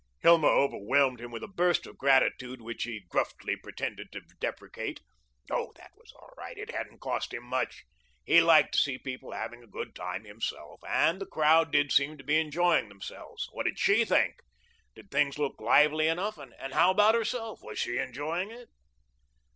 [0.21, 4.99] Hilma overwhelmed him with a burst of gratitude which he gruffly pretended to deprecate.
[5.51, 6.57] Oh, that was all right.
[6.57, 7.83] It hadn't cost him much.
[8.25, 12.17] He liked to see people having a good time himself, and the crowd did seem
[12.17, 13.47] to be enjoying themselves.
[13.51, 14.41] What did SHE think?
[14.95, 16.39] Did things look lively enough?
[16.39, 18.69] And how about herself was she enjoying it?